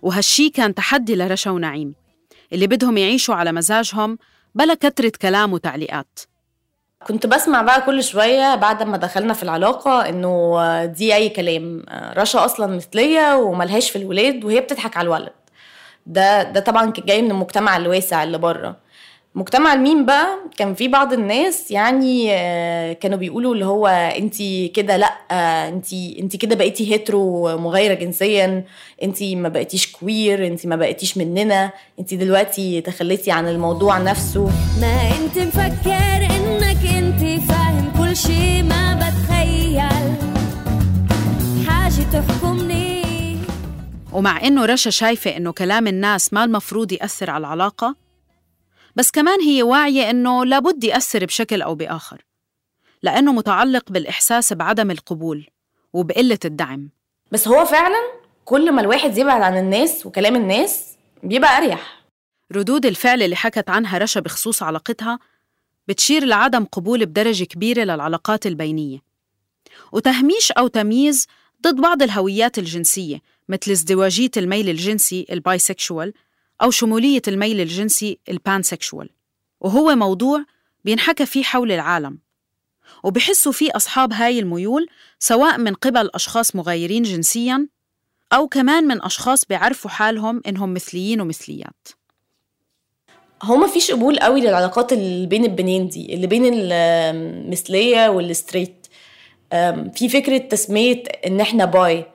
[0.02, 1.96] وهالشي كان تحدي لرشا ونعيم
[2.54, 4.18] اللي بدهم يعيشوا على مزاجهم
[4.56, 6.20] بلا كترة كلام وتعليقات.
[7.08, 11.86] كنت بسمع بقى كل شوية بعد ما دخلنا في العلاقة إنه دي أي كلام.
[11.92, 15.34] رشا أصلا مثلية وملهاش في الولاد وهي بتضحك على الولد.
[16.06, 18.84] ده ده طبعا جاي من المجتمع الواسع اللي بره.
[19.36, 24.36] مجتمع الميم بقى كان في بعض الناس يعني آه، كانوا بيقولوا اللي هو انت
[24.76, 25.14] كده لأ
[25.68, 28.64] انت انت كده بقيتي hetero مغايره جنسيا
[29.04, 34.50] انت ما بقيتيش queer انت ما بقيتيش مننا انت دلوقتي تخليتي عن الموضوع نفسه.
[34.82, 40.14] ما انت مفكر انك انت فاهم كل شي ما بتخيل.
[41.68, 42.83] حاجة تحكمني
[44.14, 47.96] ومع إنه رشا شايفة إنه كلام الناس ما المفروض يأثر على العلاقة
[48.96, 52.26] بس كمان هي واعية إنه لابد يأثر بشكل أو بآخر
[53.04, 55.48] لأنه متعلق بالإحساس بعدم القبول
[55.94, 56.90] وبقلة الدعم.
[57.32, 58.12] بس هو فعلا
[58.46, 62.04] كل ما الواحد يبعد عن الناس وكلام الناس بيبقى أريح.
[62.52, 65.20] ردود الفعل اللي حكت عنها رشا بخصوص علاقتها
[65.88, 69.00] بتشير لعدم قبول بدرجة كبيرة للعلاقات البينية.
[69.92, 71.28] وتهميش أو تمييز
[71.64, 76.14] ضد بعض الهويات الجنسية مثل ازدواجية الميل الجنسي ال bisexual
[76.62, 79.10] أو شمولية الميل الجنسي ال pansexual.
[79.62, 80.46] وهو موضوع
[80.86, 82.20] بينحكى فيه حول العالم.
[83.04, 84.88] وبحسوا فيه أصحاب هاي الميول
[85.20, 87.68] سواء من قبل أشخاص مغايرين جنسياً
[88.34, 91.88] أو كمان من أشخاص بيعرفوا حالهم إنهم مثليين ومثليات.
[93.44, 98.83] هو ما فيش قبول قوي للعلاقات اللي بين البنين دي اللي بين المثلية وال straight.
[99.94, 102.06] في فكرة تسمية إن إحنا bi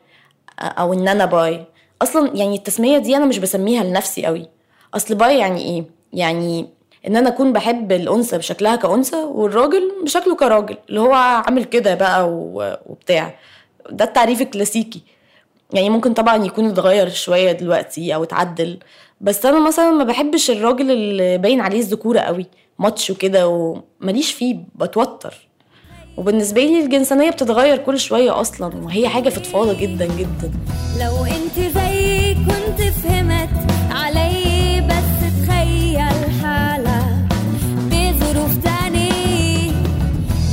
[0.61, 1.65] أو إن أنا bi.
[2.03, 4.49] أصلا يعني التسمية دي أنا مش بسميها لنفسي قوي
[4.95, 6.67] أصل bi يعني إيه؟ يعني
[7.07, 12.29] إن أنا أكون بحب الأنثى بشكلها كأنثى والراجل بشكله كراجل اللي هو عامل كده بقى
[12.87, 13.35] وبتاع.
[13.91, 15.03] ده التعريف الكلاسيكي.
[15.73, 18.79] يعني ممكن طبعا يكون اتغير شوية دلوقتي أو اتعدل.
[19.21, 22.47] بس أنا مثلا ما بحبش الراجل اللي باين عليه الذكورة قوي
[22.79, 25.48] macho وكده ومليش فيه بتوتر.
[26.19, 30.53] وبالنسبة لي الجنسانية بتتغير كل شوية أصلا وهي حاجة فضفاضه جدا جدا.
[31.01, 37.29] لو انت زيي كنت فهمت علي بس تخيل حالك
[37.91, 39.71] بظروف تاني.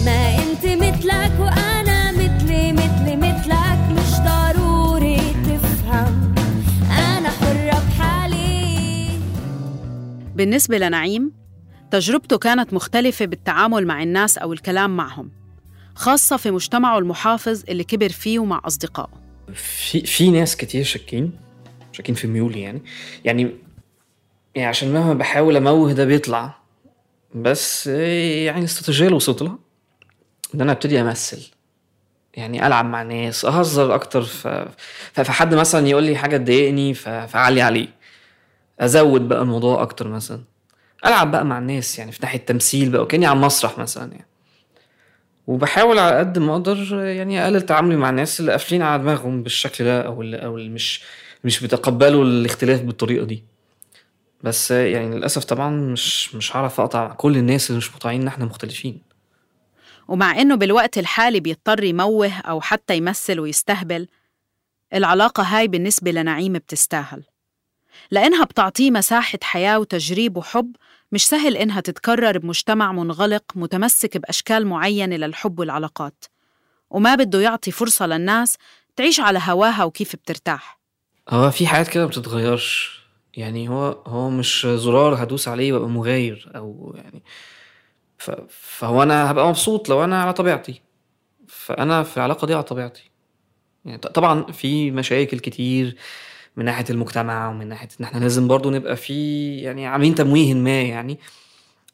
[0.05, 6.35] ما انت مثلك وأنا مثلي مثلي مثلك مش ضروري تفهم.
[6.91, 9.07] أنا حرة بحالي.
[10.35, 11.31] بالنسبة لنعيم
[11.91, 15.44] تجربته كانت مختلفة بالتعامل مع الناس أو الكلام معهم.
[15.95, 19.09] خاصة في مجتمعه المحافظ اللي كبر فيه ومع أصدقائه.
[19.53, 21.31] في في ناس كتير شاكين
[21.91, 22.81] شاكين في ميولي يعني.
[23.25, 23.51] يعني
[24.55, 26.55] يعني عشان مهما بحاول أموه ده بيطلع
[27.35, 29.57] بس يعني الاستراتيجيه اللي وصلت لها
[30.55, 31.51] إن أنا أبتدي أمثل.
[32.33, 34.21] يعني ألعب مع ناس أهزر أكتر.
[34.21, 34.47] ف...
[35.13, 37.09] ف- فحد مثلا يقول لي حاجة تضايقني ف...
[37.09, 37.87] فأعلي عليه.
[38.79, 40.41] أزود بقى الموضوع أكتر مثلا.
[41.05, 44.25] ألعب بقى مع الناس يعني في ناحية تمثيل بقى وكأني على المسرح مثلا يعني.
[45.47, 49.83] وبحاول على قد ما أقدر يعني أقلل تعاملي مع الناس اللي قافلين على دماغهم بالشكل
[49.83, 51.03] ده أو اللي أو اللي مش
[51.43, 53.43] مش بيتقبلوا الاختلاف بالطريقة دي.
[54.43, 58.45] بس يعني للأسف طبعا مش مش هعرف أقطع كل الناس اللي مش مقتنعين إن إحنا
[58.45, 59.01] مختلفين.
[60.07, 64.07] ومع إنه بالوقت الحالي بيضطر يموه أو حتى يمثل ويستهبل
[64.93, 67.23] العلاقة هاي بالنسبة لنعيم بتستاهل.
[68.11, 70.75] لأنها بتعطيه مساحة حياة وتجريب وحب
[71.15, 76.25] مش سهل إنها تتكرر بمجتمع منغلق متمسك بأشكال معينة للحب والعلاقات
[76.89, 78.57] وما بده يعطي فرصة للناس
[78.95, 80.79] تعيش على هواها وكيف بترتاح.
[81.29, 82.99] هو في حاجات كده بتتغيرش
[83.33, 87.23] يعني هو هو مش زرار هدوس عليه وابقى مغاير أو يعني
[88.17, 88.31] ف...
[88.49, 90.81] فهو أنا هبقى مبسوط لو أنا على طبيعتي
[91.47, 93.11] فأنا في العلاقة دي على طبيعتي.
[93.85, 95.97] يعني طبعا في مشاكل كتير
[96.57, 100.81] من ناحية المجتمع ومن ناحية إن إحنا لازم برضو نبقى في يعني عاملين تمويه ما
[100.81, 101.19] يعني.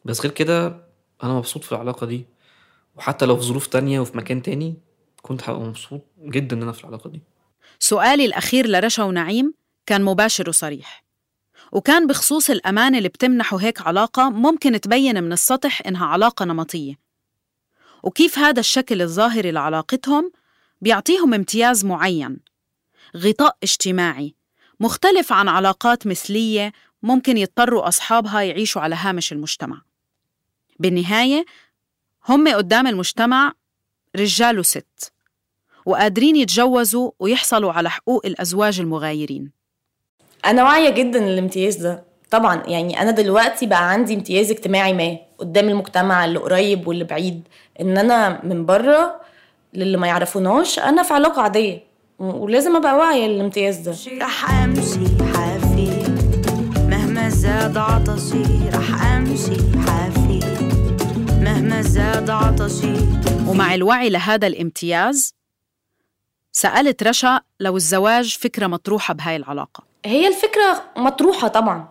[0.06, 0.68] بس غير كده
[1.24, 2.26] أنا مبسوط في العلاقة دي.
[2.96, 4.76] وحتى لو في ظروف تانية وفي مكان تاني
[5.22, 7.22] كنت هبقى مبسوط جدا إن أنا في العلاقة دي.
[7.80, 9.54] سؤالي الأخير لرشا ونعيم
[9.86, 11.04] كان مباشر وصريح.
[11.72, 16.96] وكان بخصوص الأمان اللي بتمنحه هيك علاقة ممكن تبين من السطح إنها علاقة نمطية.
[18.04, 20.32] وكيف هذا الشكل الظاهري لعلاقتهم
[20.82, 22.40] بيعطيهم امتياز معين؟
[23.18, 24.36] غطاء اجتماعي
[24.82, 26.72] مختلف عن علاقات مثلية
[27.04, 29.82] ممكن يضطروا أصحابها يعيشوا على هامش المجتمع.
[30.80, 31.46] بالنهاية
[32.30, 33.54] هم قدام المجتمع
[34.16, 35.12] رجال وست
[35.86, 39.52] وقادرين يتجوزوا ويحصلوا على حقوق الأزواج المغايرين.
[40.46, 42.04] أنا واعية جدا للامتياز ده.
[42.32, 47.48] طبعا يعني أنا دلوقتي بقى عندي امتياز اجتماعي ما قدام المجتمع اللي قريب واللي بعيد.
[47.82, 49.22] إن أنا من بره
[49.74, 51.76] للي ما يعرفوناش أنا في علاقة عادية.
[51.76, 51.91] و-
[52.22, 53.96] ولازم أبقى واعية للامتياز ده.
[54.22, 56.04] رح أمشي حافي
[56.88, 59.56] مهما زاد عطشي رح أمشي
[59.88, 60.40] حافي
[61.42, 62.94] مهما زاد عطشي.
[63.48, 65.34] ومع الوعي لهذا الامتياز
[66.52, 69.84] سألت رشا لو الزواج فكرة مطروحة بهاي العلاقة.
[70.06, 71.88] هي الفكرة مطروحة طبعا.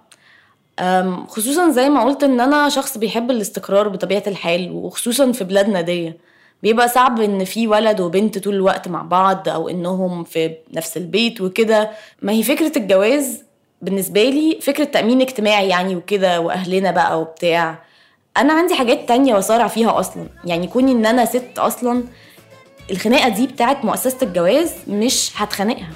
[1.28, 6.14] خصوصا زي ما قلت إن أنا شخص بيحب الاستقرار بطبيعة الحال وخصوصا في بلادنا دي.
[6.62, 11.40] بيبقى صعب إن في ولد وبنت طول الوقت مع بعض أو إنهم في نفس البيت
[11.40, 11.90] وكده.
[12.22, 13.42] ما هي فكرة الجواز
[13.82, 17.78] بالنسبة لي فكرة تأمين اجتماعي يعني وكده وأهلنا بقى وبتاع.
[18.36, 20.26] أنا عندي حاجات تانية وصارع فيها أصلا.
[20.44, 22.04] يعني كوني إن أنا ست أصلا
[22.90, 25.90] الخناقة دي بتاعت مؤسسة الجواز مش هتخانقها.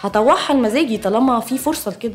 [0.00, 2.14] هطوعها لمزاجي طالما في فرصة لكده.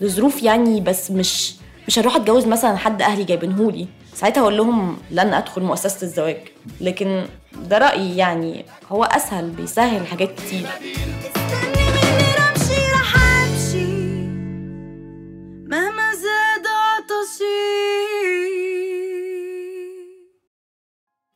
[0.00, 1.54] لظروف يعني بس مش
[1.88, 3.86] مش هروح أتجوز مثلا حد أهلي جايبينهولي.
[4.18, 6.36] ساعتها أقول لهم لن ادخل مؤسسة الزواج
[6.80, 8.64] لكن ده رأيي يعني.
[8.88, 10.66] هو اسهل بيسهل حاجات كتير.
[10.68, 13.86] استني مني امشي رح امشي.
[15.68, 17.58] مهما زاد عطشي.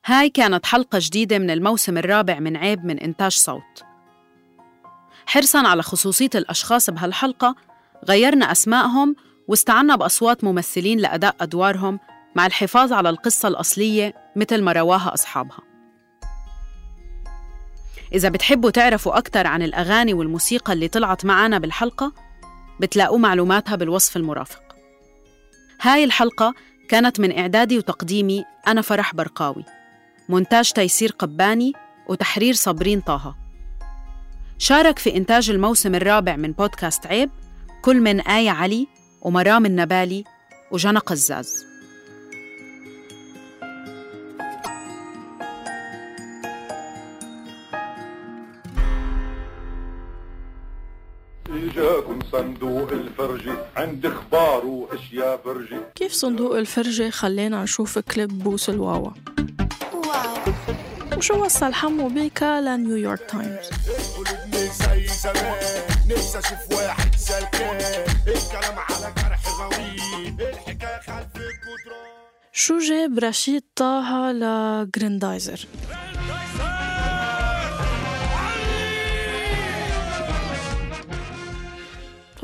[0.06, 3.84] هاي كانت حلقة جديدة من الموسم الرابع من عيب من إنتاج صوت.
[5.26, 7.54] حرصاً على خصوصية الأشخاص بهالحلقة
[8.08, 9.16] غيرنا أسمائهم
[9.48, 12.00] واستعنا بأصوات ممثلين لأداء أدوارهم
[12.34, 15.58] مع الحفاظ على القصة الأصلية مثل ما رواها أصحابها.
[18.12, 22.12] إذا بتحبوا تعرفوا أكثر عن الأغاني والموسيقى اللي طلعت معنا بالحلقة
[22.80, 24.62] بتلاقوا معلوماتها بالوصف المرافق.
[25.80, 26.54] هاي الحلقة
[26.88, 29.64] كانت من إعدادي وتقديمي أنا فرح برقاوي.
[30.28, 31.72] مونتاج تيسير قباني
[32.08, 33.36] وتحرير صابرين طه.
[34.58, 37.30] شارك في إنتاج الموسم الرابع من بودكاست عيب
[37.82, 38.86] كل من آية علي
[39.22, 40.24] ومرام النبالي
[40.70, 41.71] وجنى قزاز.
[53.82, 59.10] عند أخبار واشياء فرجة كيف صندوق الفرجة خلينا نشوف كليب بوس الواوا؟
[61.16, 63.70] وشو وصل حمو بيكا لنيويورك تايمز؟
[64.52, 65.56] زي زمان
[66.08, 67.10] نفسي أشوف واحد
[68.28, 71.42] الكلام على جرح غويط الحكاية خلف
[72.52, 75.66] شو جاب رشيد طه لجريندايزر؟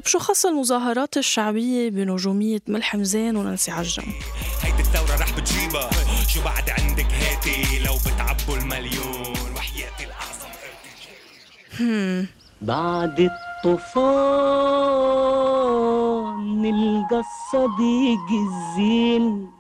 [0.09, 4.13] شو خص المظاهرات الشعبية بنجومية ملحم زين ونانسي عجرم.
[4.63, 5.91] هيدي الثورة رح بتجيبها.
[6.29, 10.49] شو بعد عندك هاتي لو بتعبوا المليون؟ وحياتي الأعظم.
[12.63, 14.03] بعد الطوفان
[16.63, 19.51] نلقى الصديق الزين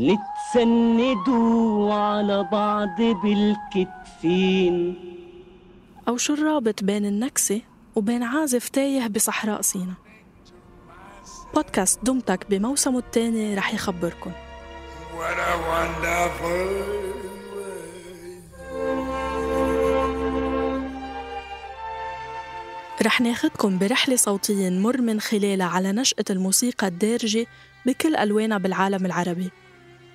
[0.00, 4.94] نتسندوا على بعض بالكتفين.
[6.08, 7.60] أو شو الرابط بين النكسة؟
[7.98, 9.94] وبين عازف تايه بصحراء سينا
[11.54, 14.32] بودكاست دمتك بموسمه الثاني رح يخبركن
[23.02, 27.46] رح ناخدكم برحلة صوتية نمر من خلالها على نشأة الموسيقى الدارجة
[27.86, 29.50] بكل ألوانها بالعالم العربي.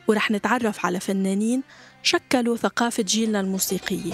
[0.07, 1.63] ورح نتعرف على فنانين
[2.03, 4.13] شكلوا ثقافة جيلنا الموسيقية.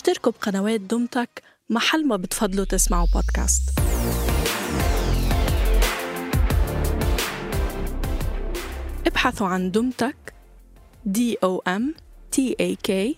[0.00, 3.62] اشتركوا بقنوات دمتك محل ما بتفضلوا تسمعوا بودكاست
[9.06, 10.34] ابحثوا عن دمتك
[11.04, 11.94] D O M
[12.30, 13.16] T A K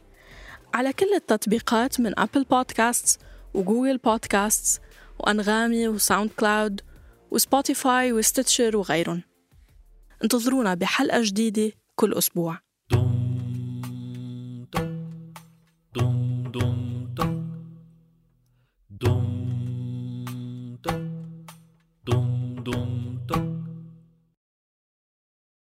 [0.75, 3.19] على كل التطبيقات من Apple Podcasts
[3.55, 4.81] و Google Podcasts
[5.19, 6.81] وأنغامي و SoundCloud
[7.31, 9.23] و Spotify و Stitcher وغيرهم
[10.25, 12.72] انتظرونا بحلقة جديدة كل أسبوع.